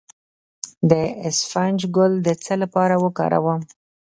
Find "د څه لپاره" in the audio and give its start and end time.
2.27-2.95